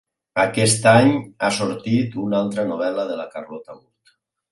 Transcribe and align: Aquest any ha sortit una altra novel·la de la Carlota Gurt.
Aquest 0.43 0.85
any 0.91 1.11
ha 1.47 1.51
sortit 1.57 2.17
una 2.23 2.39
altra 2.45 2.65
novel·la 2.71 3.05
de 3.11 3.19
la 3.21 3.27
Carlota 3.37 3.77
Gurt. 3.83 4.15